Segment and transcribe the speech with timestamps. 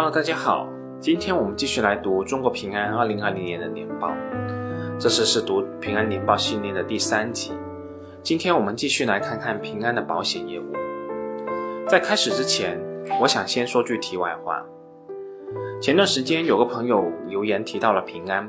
[0.00, 0.68] Hello，大家好，
[1.00, 4.14] 今天我们继续来读中国平安二零二零年的年报，
[4.96, 7.50] 这次是读平安年报系列的第三集。
[8.22, 10.72] 今天我们继续来看看平安的保险业务。
[11.88, 12.80] 在开始之前，
[13.20, 14.64] 我想先说句题外话。
[15.82, 18.48] 前段时间有个朋友留言提到了平安，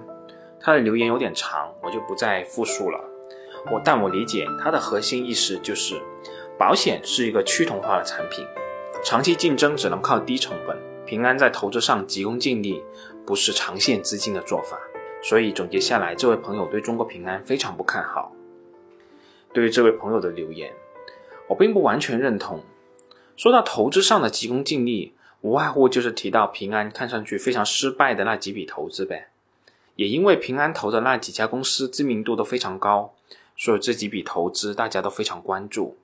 [0.60, 3.00] 他的留言有点长，我就不再复述了。
[3.72, 6.00] 我但我理解他的核心意思就是，
[6.60, 8.46] 保险是一个趋同化的产品，
[9.04, 10.78] 长期竞争只能靠低成本。
[11.10, 12.84] 平安在投资上急功近利，
[13.26, 14.78] 不是长线资金的做法，
[15.24, 18.32] 所以总结下来，这位朋友对中国平安非常不看好。
[19.52, 20.72] 对于这位朋友的留言，
[21.48, 22.62] 我并不完全认同。
[23.36, 29.30] 说到投资上的急功近利，无外乎就是提到平安看上去非常失败的那几笔投资呗。
[29.96, 33.16] 也因为平安投的那几家公司知名度都非常高，
[33.58, 35.98] 所以这几笔投资大家都非常关注，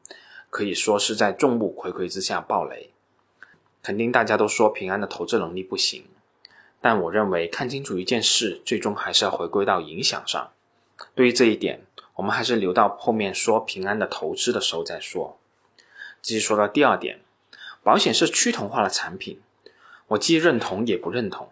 [0.50, 2.90] 可以说是在众目睽睽之下爆雷。
[3.86, 6.06] 肯定大家都说平安的投资能力不行，
[6.82, 10.50] 但我认为看清楚一件事，最终还是要回归到影响上。
[11.14, 11.84] 对于这一点，
[12.16, 15.38] 我们还是留到后面说平安的投资的时候再说。
[16.20, 17.20] 继续说到第二点，
[17.84, 19.40] 保险是趋同化的产品，
[20.08, 21.50] 我既认同也不认同。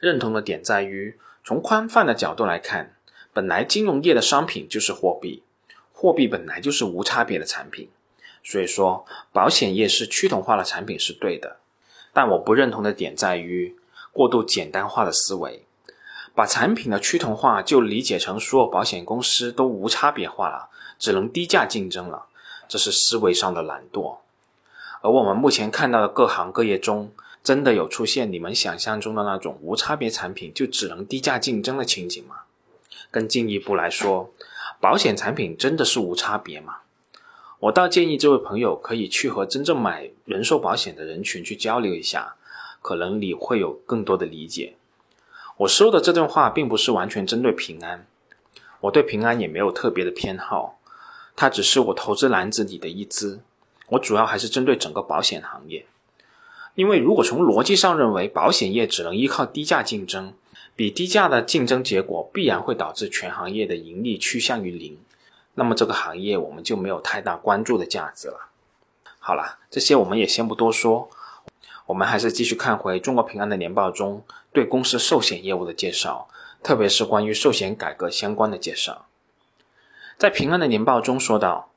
[0.00, 2.96] 认同的点在于，从宽泛的角度来看，
[3.34, 5.42] 本来金融业的商品就是货币，
[5.92, 7.90] 货币本来就是无差别的产品，
[8.42, 11.58] 所以说保险业是趋同化的产品是对的。
[12.16, 13.76] 但我不认同的点在于
[14.10, 15.66] 过度简单化的思维，
[16.34, 22.24] 把产品的趋同化就理解成所有保险公司都无差别化了，只能低价竞争了，
[22.66, 24.16] 这是思维上的懒惰。
[25.02, 27.12] 而我们目前看到的各行各业中，
[27.44, 32.36] 真的有出现你们想象中的那种无差别产品就只能低价竞争的情景吗？
[33.10, 34.30] 更进一步来说，
[34.80, 36.78] 保险产品真的是无差别吗？
[37.66, 42.36] 我倒建议这位朋友可以去和真正买人寿保险的人群去交流一下，
[42.80, 44.74] 可能你会有更多的理解。
[45.56, 48.06] 我说的这段话并不是完全针对平安，
[48.82, 50.78] 我对平安也没有特别的偏好，
[51.34, 53.40] 它只是我投资篮子里的一只。
[53.88, 55.86] 我主要还是针对整个保险行业，
[56.76, 60.32] 因为如果从逻辑上认为保险业只能依靠低价竞争，
[60.76, 64.96] 比低价的竞争结果必然会导致全行业的盈利趋向于零。
[65.56, 68.50] 那么这个行业我们就没有太大关注的价值了。
[69.18, 71.10] 好了，这些我们也先不多说，
[71.86, 74.22] 我们还是继续看回中国平安的年报中
[74.52, 76.28] 对公司寿险业务的介绍，
[76.62, 79.06] 特别是关于寿险改革相关的介绍。
[80.16, 81.70] 在平安的年报中说到，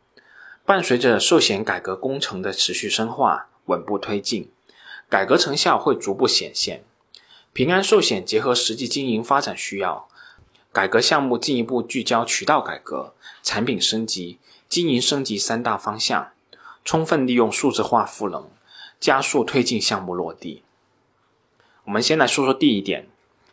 [0.66, 4.52] 伴随着寿险改革工程的持续深化、稳步推进，
[5.10, 6.84] 改革成效会逐步显现。
[7.52, 10.08] 平安寿险结合实际经营发展需要。
[10.72, 14.38] 改革项目进一步聚焦渠道改革、产品升级、
[14.68, 16.32] 经营升级三大方向，
[16.86, 18.48] 充分利用数字化赋能，
[19.00, 20.62] 加速推进项目落地。
[21.86, 23.08] 我们先来说说第一点，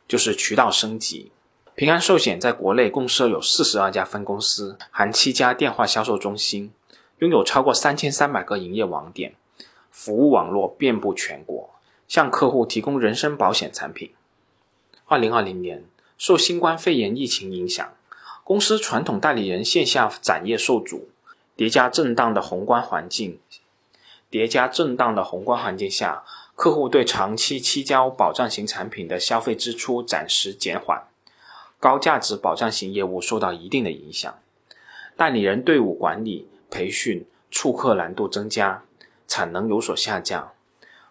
[0.07, 1.33] 就是渠道升级。
[1.75, 6.71] 平安寿险在国内共设有四十二家分公司，含七家电话销售中心，
[7.21, 9.35] 拥有超过三千三百个营业网点，
[9.91, 11.71] 服务网络遍布全国，
[12.07, 14.13] 向客户提供人身保险产品。
[15.07, 15.83] 二零二零年。
[16.19, 17.93] 受新冠肺炎疫情影响，
[18.43, 21.09] 公司传统代理人线下展业受阻，
[21.55, 23.39] 叠加震荡的宏观环境，
[24.31, 26.25] 叠加震荡的宏观环境下，
[26.55, 31.05] 客户对长期期交保障型产品的消费支出暂时减缓，
[31.79, 34.39] 高价值保障型业务受到一定的影响，
[35.17, 38.83] 代理人队伍管理、培训、触客难度增加，
[39.29, 40.53] 产能有所下降。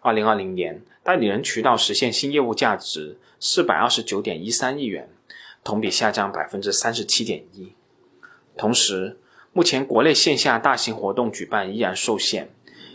[0.01, 0.81] 二零二零年。
[1.05, 5.09] 代理人渠道实现新业务价值四百二十九点一三亿元，
[5.63, 7.73] 同比下降百分之三十七点一。
[8.57, 9.17] 同时，
[9.53, 12.49] 目前国内线下大型活动举办依然受限，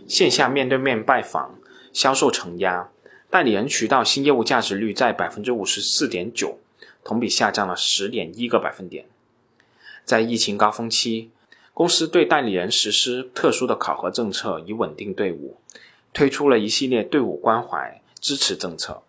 [0.07, 1.59] 线下面对面拜访
[1.93, 2.91] 销售承压，
[3.29, 6.59] 代理人渠道新业务价值率在百分之五十四点九，
[7.05, 9.07] 同比下降了十点一个百分点。
[10.05, 11.31] 在疫情高峰期，
[11.73, 15.57] 公司对代理人实施特殊的考核政策，以稳定队伍。
[16.13, 19.01] 推出了一系列队伍关怀支持政策，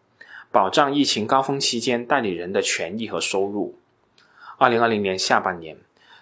[0.51, 3.75] 保障疫情高峰期间代理人的权益和收入。
[4.57, 5.77] 二零二零年下半年，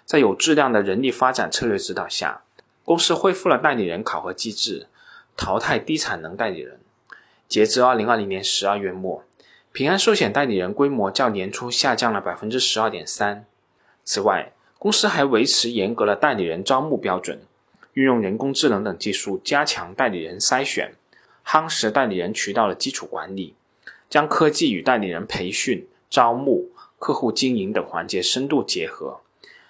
[0.05, 2.43] 在有质量的人力发展策略指导下，
[2.85, 4.85] 公司恢复了代理人考核机制，
[5.35, 6.79] 淘汰低产能代理人。
[7.47, 9.23] 截至二零二零年十二月末，
[9.71, 13.45] 平安寿险代理人规模较年初下降了百分之十二点三。
[14.03, 17.41] 此外，公司还维持严格的代理人招募标准。
[17.93, 20.93] 运用人工智能等技术加强代理人筛选，
[21.43, 23.55] 夯实代理人渠道的基础管理，
[24.09, 29.21] 将科技与代理人培训、招募、客户经营等环节深度结合，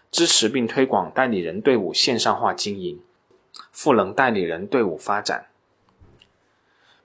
[0.09, 3.01] 支持并推广代理人队伍线上化经营，
[3.71, 5.47] 赋能代理人队伍发展。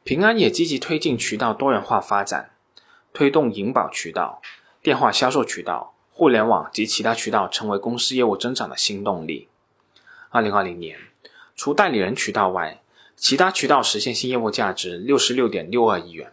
[0.04, 2.50] 平安也积极推进渠道多元化发展，
[3.12, 4.40] 推动银保渠道、
[4.82, 9.48] 电话销售渠道、互联网及其他渠道成为公司业务增长的新动力。
[10.28, 10.98] 二零二零年，
[11.56, 12.82] 除代理人渠道外，
[13.16, 16.30] 其他渠道实现新业务价值六十六点六二亿元，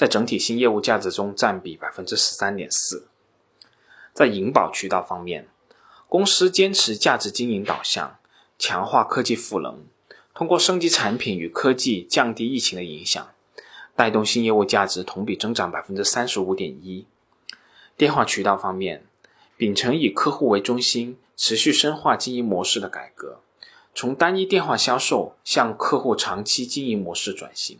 [0.00, 3.06] 在整体新业务价值中占比百分之十三点四。
[4.14, 5.46] 在银保渠道方面，
[6.08, 8.16] 公司坚持价值经营导向，
[8.58, 9.84] 强化科技赋能。
[10.32, 13.28] 通过升级产品与科技降低疫情的影响，
[13.94, 17.04] 带动新业务价值同比增长百分之三十五点一。
[17.98, 19.04] 电话渠道方面，
[19.58, 23.40] 秉承以客户为中心、持续深化经营模式的改革，
[23.94, 27.78] 从单一电话销售向客户长期经营模式转型，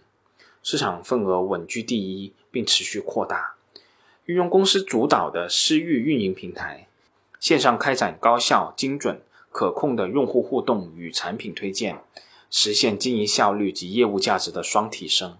[0.62, 3.54] 市场份额稳居第一，并持续扩大。
[4.26, 6.86] 运用公司主导的私域运营平台，
[7.40, 9.20] 线上开展高效、精准、
[9.50, 11.98] 可控的用户互动与产品推荐。
[12.52, 15.38] 实现经营效率及业务价值的双提升。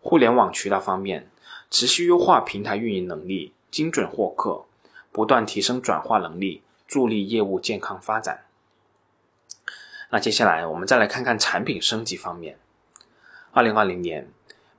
[0.00, 1.28] 互联网渠道方面，
[1.68, 4.64] 持续优化平台运营能力，精准获客，
[5.10, 8.44] 不断提升转化能力，助力业务健康发展。
[10.10, 12.56] 那接下来我们再来看看产品升级方面。
[13.52, 14.28] 二零二零年，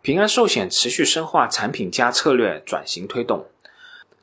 [0.02, 3.46] 平安寿险持续深化产品加策略转型推动，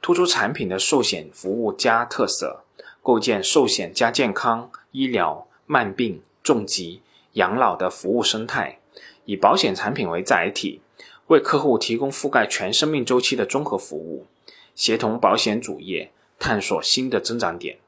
[0.02, 2.64] 突出产品的寿险服务加特色，
[3.02, 7.02] 构建寿险加健康、医疗、慢病、重疾。
[7.34, 8.80] 养老的服务生态，
[9.24, 10.80] 以保险产品为载体，
[11.28, 14.26] 为客户提供覆盖全生命周期的综合服务，
[14.74, 16.10] 协同保险主业
[16.40, 17.78] 探索新的增长点。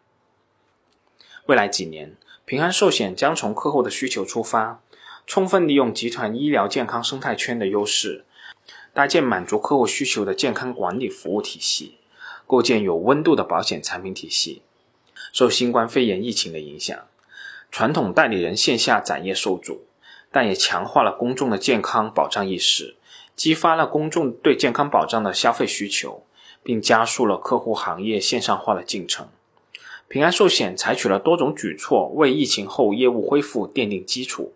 [1.46, 4.80] 未来几年，平安寿险将从客户的需求出发，
[5.26, 8.24] 充分利用集团医疗健康生态圈的优势，
[8.92, 11.98] 搭建满足客户需求的健康管理服务体系，
[12.46, 14.62] 构建有温度的保险产品体系。
[15.32, 16.98] 受新冠肺炎疫情的影响。
[17.70, 19.86] 传统代理人线下展业受阻，
[20.30, 22.96] 但也强化了公众的健康保障意识，
[23.34, 26.26] 激发了公众对健康保障的消费需求，
[26.62, 29.28] 并加速了客户行业线上化的进程。
[30.06, 34.52] 平安寿险采取了多种举措，为疫情后业务恢复奠定基础。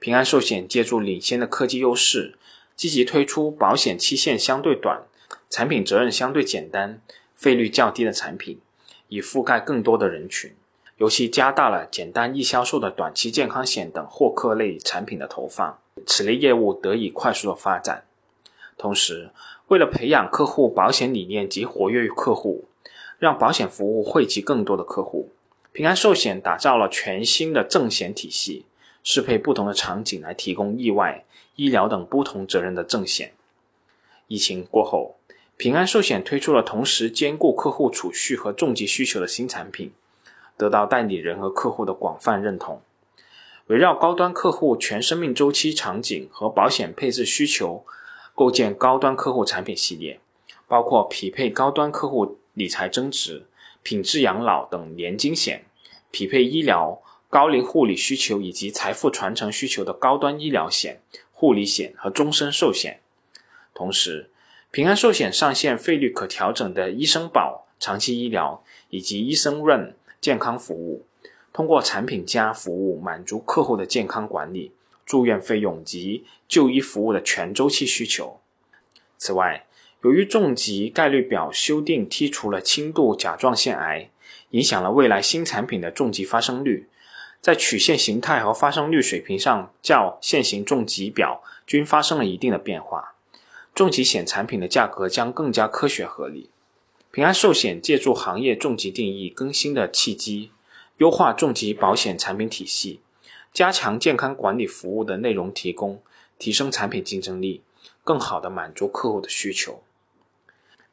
[0.00, 2.38] 平安寿险借助领先的科技优势，
[2.74, 5.02] 积极推出保险期限相对短、
[5.50, 7.02] 产品责任相对简单、
[7.34, 8.58] 费率较低的产品，
[9.08, 10.56] 以覆盖更多的人群。
[10.96, 18.04] 尤其加大了简单易销售的短期健康险等获客类产品的投放，此类业务得以快速的发展。
[18.78, 19.30] 同时，
[19.68, 22.64] 为了培养客户保险理念及活跃于客户，
[23.18, 25.30] 让保险服务惠及更多的客户，
[25.72, 28.64] 平安寿险打造了全新的正险体系，
[29.02, 31.24] 适配不同的场景来提供意外、
[31.56, 33.32] 医疗等不同责任的正险。
[34.28, 35.16] 疫情过后，
[35.56, 39.92] 平安寿险推出了同时兼顾客户储蓄和重疾需求的新产品。
[40.56, 42.82] 得到代理人和客户的广泛认同，
[43.68, 47.82] 围绕高端客户全生命周期场景和保险配置需求，
[48.34, 50.20] 构建高端客户产品系列，
[50.68, 53.46] 包括匹配高端客户理财增值、
[53.82, 55.64] 品质养老等年金险，
[56.10, 57.00] 匹配医疗、
[57.30, 61.00] 高龄护理需求以及财富传承需求的高端医疗险、
[61.32, 63.00] 护理险和终身寿险。
[63.72, 64.28] 同时，
[64.70, 69.94] 平安寿险上线费率可调整的医生保长期医疗以及医生润。
[70.20, 71.06] 健康服务
[71.50, 74.70] 通过产品加服务满足客户的健康管理、
[75.06, 78.38] 住院费用及就医服务的全周期需求。
[79.16, 79.64] 此外，
[80.02, 84.10] 由于重疾概率表修订剔除了轻度甲状腺癌，
[84.50, 86.89] 影响了未来新产品的重疾发生率，
[87.40, 93.14] 在曲线形态和发生率水平上较现行重疾表均发生了一定的变化，
[93.74, 96.50] 重疾险产品的价格将更加科学合理。
[97.10, 100.52] 平安寿险借助行业重疾定义更新的契机，
[100.98, 103.00] 优化重疾保险产品体系，
[103.52, 106.02] 加强健康管理服务的内容提供，
[106.38, 107.62] 提升产品竞争力，
[108.04, 109.82] 更好地满足客户的需求。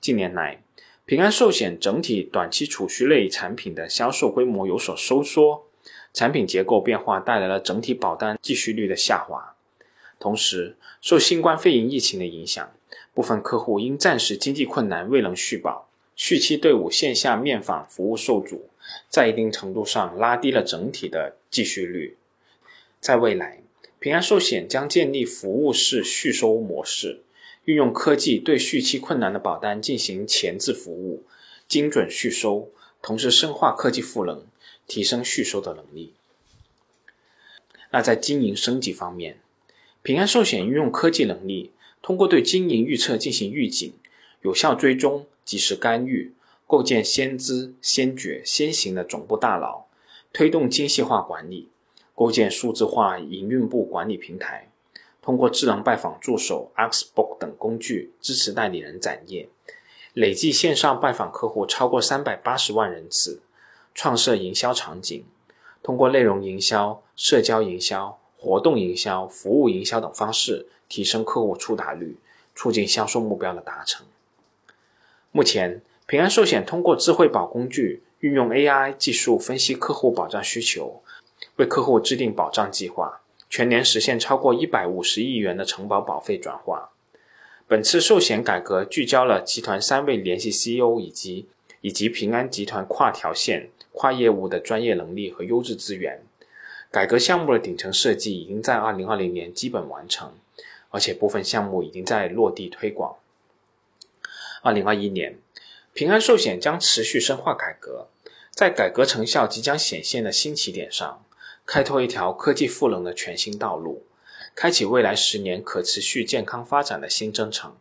[0.02, 0.64] 近年来，
[1.06, 5.67] 平安寿险整体短期储蓄类产品的销售规模有所收缩，
[6.18, 9.54] 产品结构变化带来了整体保单继续率的下滑。
[10.20, 12.72] 同时，受新冠肺炎疫情的影响，
[13.14, 15.88] 部分客户因暂时经济困难未能续保。
[16.16, 18.68] 续期队伍线下面访服务受阻，
[19.08, 22.18] 在一定程度上拉低了整体的继续率。
[23.00, 23.62] 在未来，
[24.00, 27.22] 平安寿险将建立服务式续收模式，
[27.66, 31.22] 运用科技对续期困难的保单进行前置服务，
[31.68, 32.72] 精准续收，
[33.04, 34.44] 同时深化科技赋能，
[34.88, 36.14] 提升续收的能力。
[37.92, 39.40] 那在经营升级方面，
[40.02, 43.94] 平安寿险运用科技能力，通过对经营预测进行预警，
[44.42, 45.28] 有效追踪。
[45.46, 46.34] 及时干预，
[46.66, 49.86] 构建先知、先觉、先行的总部大佬，
[50.34, 51.70] 推动精细化管理，
[52.14, 54.70] 构建数字化营运部管理平台，
[55.22, 59.48] 通过智能拜访助手、Xbook 等工具支持代理人展业，
[60.12, 63.40] 累计线上拜访客户超过三百八十万人次，
[63.98, 65.26] 创设营销场景，
[65.82, 72.16] 通过内容营销、社交营销、活动营销、服务营销等方式提升客户触达率，
[72.54, 74.06] 促进销售目标的达成。
[75.32, 81.02] 目前，平安寿险通过智慧保工具，运用 AI 技术分析客户保障需求，
[81.56, 86.92] 为客户制定保障计划，全年实现超过一百五十亿元的承保保费转化。
[87.68, 91.48] 本次寿险改革聚焦了集团三位联系 CEO 以及
[91.82, 96.22] 以及平安集团跨条线、跨业务的专业能力和优质资源。
[96.90, 100.34] 改革项目的顶层设计已经在二零二零年基本完成，
[100.90, 103.18] 而且部分项目已经在落地推广。
[104.64, 105.38] 二零二一年，
[105.94, 108.08] 平安寿险将持续深化改革，
[108.52, 111.24] 在改革成效即将显现的新起点上，
[111.66, 114.04] 开拓一条科技赋能的全新道路，
[114.56, 117.76] 开启未来十年可持续健康发展的新征程。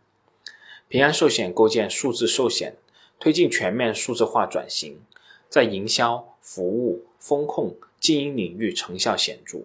[0.88, 2.76] 平安寿险构建数字寿险，
[3.18, 5.00] 推进全面数字化转型，
[5.48, 9.60] 在营销、服务、风控、经营领域成效显著。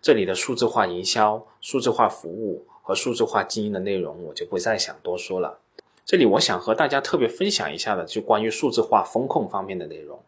[0.00, 5.58] 这里的数字化营销、数字化服务和数字化经营的内容，我就不再想多说了。
[6.04, 10.20] 这里我想和大家特别分享一下的，就关于数字化风控方面的内容。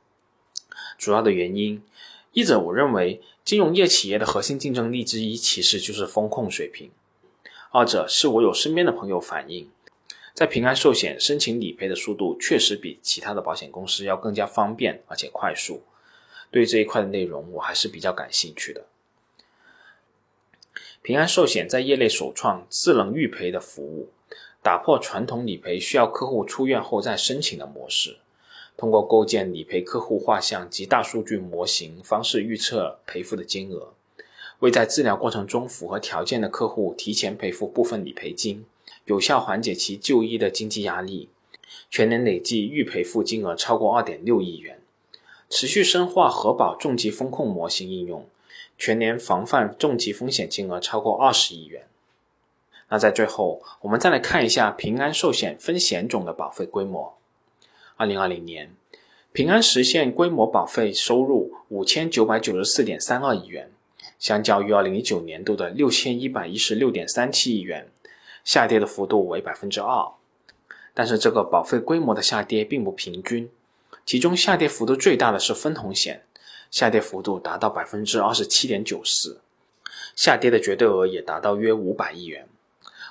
[0.97, 1.83] 主要的原因，
[2.33, 6.91] 一者我认为金融业企业的核心竞争力之一其实就是风控水平；
[7.73, 9.69] 二者是我有身边的朋友反映，
[10.35, 15.85] 在平安寿险申请理赔的速度确实比其他的保险公司要更加方便而且快速。
[16.51, 18.85] 对这一块的内容，我还是比较感兴趣的。
[21.03, 24.11] 平安寿险在业内首创智能预赔的服务。
[24.61, 28.17] 打破传统理赔需要客户出院后再申请的模式，
[28.79, 33.93] 通过构建理赔客户画像及大数据模型方式预测赔付的金额，
[34.61, 38.65] 为在治疗过程中符合条件的客户提前赔付部分理赔金，
[39.05, 41.29] 有效缓解其就医的经济压力。
[41.91, 44.81] 全年累计预赔付金额超过二点六亿元，
[45.49, 48.27] 持续深化核保重疾风控模型应用，
[48.77, 51.87] 全年防范重疾风险金额超过二十亿元。
[52.89, 57.17] 那在最后，我们再来看一下平安寿险分险种的保费规模。
[57.97, 58.75] 二零二零年，
[59.33, 63.71] 平安实现规模保费收入五千九百九十四点三二亿元，
[64.19, 67.89] 相较于二零一九年度的六千一百一十六点三七亿元，
[68.45, 70.07] 下跌的幅度为百分之二。
[70.93, 73.51] 但是这个保费规模的下跌并不平均，
[74.07, 76.25] 其中下跌幅度最大的是分红险，
[76.71, 79.41] 下跌幅度达到百分之二十七点九四，
[80.15, 82.47] 下跌的绝对额也达到约五百亿元。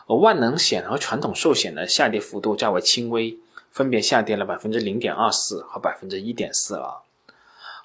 [0.07, 3.37] 而万能险和传统寿险的下跌幅度较为轻微，
[3.71, 6.93] 分别下跌了百分之零点二四和百分之一点四二。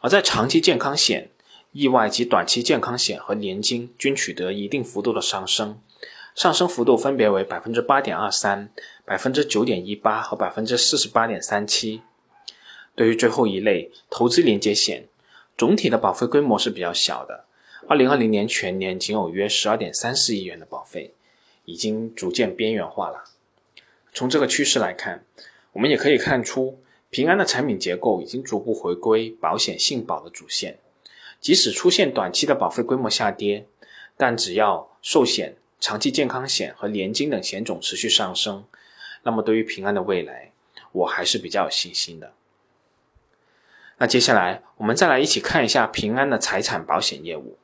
[0.00, 1.30] 而在长期健康险、
[1.72, 5.80] 意外及短期健康险和年金均取得一定幅度的上升，
[6.38, 8.70] 上升幅度分别为百分之八点二三、
[9.04, 12.00] 百分之九点一八和百分之四十八点三七。
[12.94, 15.08] 对于最后一类投资连接险，
[15.56, 17.46] 总体的保费规模是比较小的，
[17.88, 21.12] 二零二零年全年仅有约十二点三四亿元的保费。
[21.64, 23.24] 已经逐渐边缘化了。
[24.14, 25.24] 从这个趋势来看，
[25.72, 26.78] 我们也可以看出，
[27.10, 30.78] 平安的产品结构已经逐步回归保险性保的主线。
[31.40, 33.66] 即使出现短期的保费规模下跌，
[34.16, 38.64] 但只要寿险、长期健康险和年金等险种持续上升，
[39.22, 40.52] 那么对于平安的未来，
[40.92, 42.32] 我还是比较有信心的。
[43.98, 47.58] 那接下来，我们再来一起看一下平安的财产保险业务。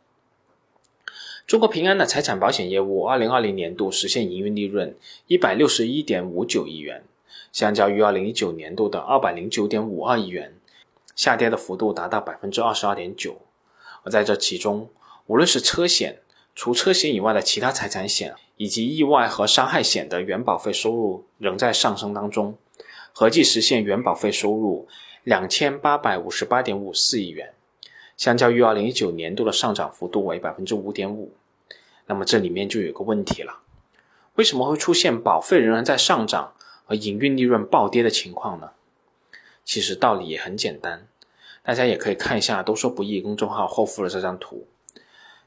[1.47, 7.05] 中国平安的财产保险业务，二零二零年度实现营运利润一百六十一点五九亿元，
[7.53, 10.55] 相较于二零一九年度的二百零九点五二亿元，
[11.15, 13.43] 下跌的幅度达到百分之二十二点九。
[14.03, 14.89] 而在这其中，
[15.27, 16.21] 无论是车险、
[16.55, 22.57] 除车险以外的其他财产险，以及意外和伤害险的原保费收入仍在上升当中，
[23.13, 24.87] 合计实现原保费收入
[25.25, 27.55] 两千八百五十八点五四亿元。
[28.17, 31.33] 相较于二零一九年度的上涨幅度为百分之五点五，
[32.07, 33.59] 那么这里面就有个问题了，
[34.37, 36.55] 为什么会出现保费仍然在上涨
[36.87, 38.71] 而营运利润暴跌的情况呢？
[39.65, 41.09] 其实道理也很简单，
[41.65, 44.69] 大家也可以看一下“都说不易”公众号后附的这张图，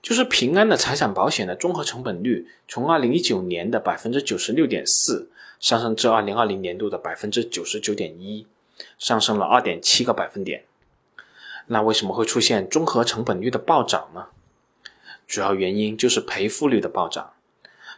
[0.02, 8.46] 就是平安的财产保险的综合成本率从二零一九年的百分之九十六点四上升至二零二零年度的百分之九十九点一，
[9.00, 10.64] 上升了二点七个百分点。
[11.66, 14.28] 那为什么会出现综合成本率的暴涨呢？
[15.28, 17.34] 主要原因就是赔付率的暴涨，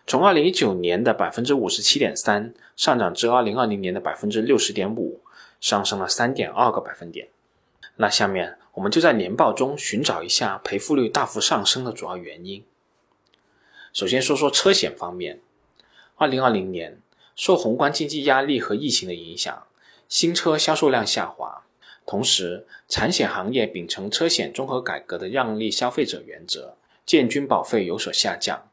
[0.07, 5.21] 从二零一九年的百分之五十七点三上涨至二零二零年的百分之六十点五，
[5.61, 7.27] 上升了三点二个百分点。
[7.97, 12.63] 那下面我们就在年报中寻找一下赔付率大幅上升的主要原因。
[13.91, 15.41] 首先说说车险方面，
[16.15, 17.01] 二零二零年
[17.36, 19.67] 受宏观经济压力和疫情的影响，
[20.07, 21.65] 新车销售量下滑。
[22.05, 28.69] 同时，产险行业秉承车险综合改革的让利消费者原则，建均保费有所下降。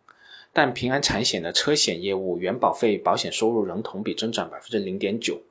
[0.53, 5.43] 但平安产险的车险业务原保费保险收入仍同比增长百分之零点九。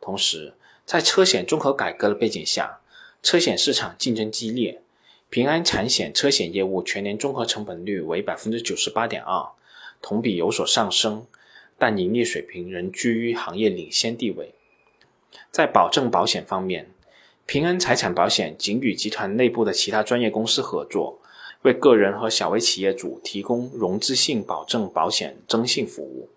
[0.00, 0.54] 同时，
[0.86, 2.80] 在车险综合改革的背景下，
[3.24, 4.82] 车险市场竞争激烈，
[5.30, 9.48] 平安产险车险业务全年综合成本率为百分之九十八点二，
[10.02, 11.26] 同比有所上升，
[11.78, 14.52] 但盈利水平仍居于行业领先地位。
[15.50, 16.90] 在保证保险方面，
[17.46, 21.18] 平安财产保险仅与集团内部的其他专业公司合作，
[21.62, 26.28] 为个人和小微企业主提供融资性保证保险征信服务，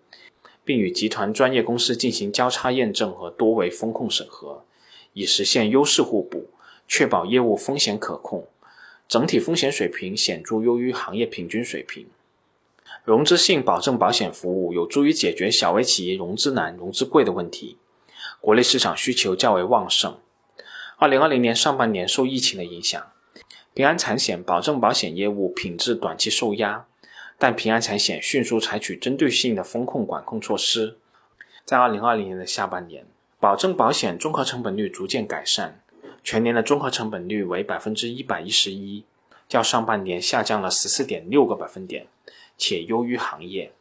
[0.64, 4.64] 并与集团专业公司进行交叉验证和多维风控审核，
[5.12, 6.46] 以实现优势互补，
[6.88, 8.48] 确保业务风险可控，
[9.06, 12.08] 整体风险水平显著优于行业平均水平。
[13.04, 17.76] 融资性保证保险服务有助于解决小微企业融资难、融资贵的问题，
[18.40, 20.18] 国内市场需求较为旺盛。
[20.96, 23.12] 二零二零年上半年受疫情的影响，
[23.72, 26.86] 平安产险保证保险业务品质短期受压，
[27.38, 30.98] 但平安产险迅速采取针对性的风控管控措施。
[31.64, 33.06] 在二零二零年的下半年，
[33.38, 35.80] 保证保险综合成本率逐渐改善，
[36.30, 39.02] 全年的综合成本率为百分之一百一十一，
[39.48, 42.06] 较上半年下降了十四点六个百分点，
[42.58, 43.72] 且优于行业。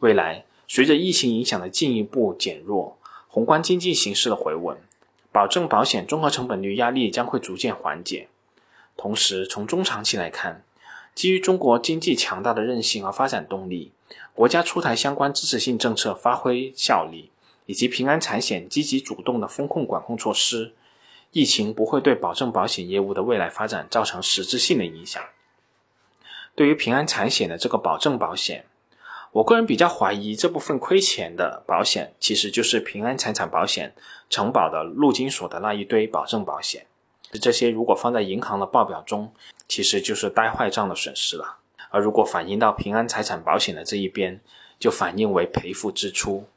[0.00, 2.98] 未来随着疫情影响的进一步减弱，
[3.28, 4.78] 宏观经济形势的回稳。
[5.30, 8.26] 保证保险综合成本率压力将会逐渐缓解。
[8.96, 10.64] 同时，从中长期来看，
[11.14, 13.92] 基于中国经济强大的韧性和发展动力，
[14.34, 17.30] 国家出台相关支持性政策发挥效力，
[17.66, 20.72] 以及平安产险积极主动的风控管控措施，
[21.32, 25.22] 疫情不会对保证保险业务的未来发展造成实质性的影响。
[26.54, 28.66] 对于平安产险的这个保证保险，
[29.32, 33.94] 我个人比较怀疑，这部分亏钱的保险其实就是平安财产保险
[34.28, 36.86] 承保的陆金所的那一堆保证保险。
[37.40, 39.32] 这些如果放在银行的报表中，
[39.68, 41.58] 其实就是呆坏账的损失了；
[41.90, 44.40] 而如果反映到平安财产保险的这一边，
[44.80, 46.48] 就反映为赔付支出。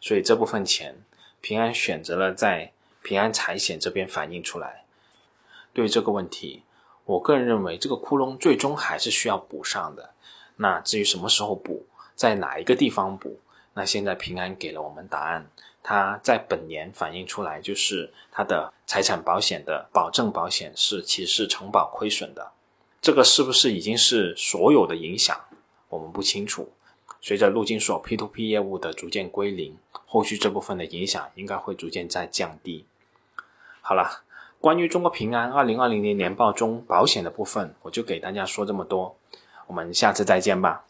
[0.00, 0.94] 所以这部分钱，
[1.40, 2.70] 平安选择了在
[3.02, 4.84] 平安财险这边反映出来。
[5.72, 6.62] 对于这个问题，
[7.04, 10.10] 我个人认为这个窟窿最终还是需要补上的。
[10.56, 11.86] 那至于什么时候补？
[12.14, 13.40] 在哪一个地方补？
[13.74, 15.50] 那现在平安给了我们答案，
[15.82, 22.52] 它在本年反映出来就是它的财产保险的保证保险是其实是承保亏损的，
[23.00, 25.40] 这个是不是已经是所有的影响？
[25.88, 26.70] 我们不清楚。
[27.22, 32.84] 随着陆金所 P to P 业务的逐渐归零，后续这部分的影响应该会逐渐在降低。
[33.84, 34.22] 好了，
[34.60, 39.16] 关于中国平安二零二零年年报中保险的部分，我就给大家说这么多，
[39.66, 40.84] 我们下次再见吧。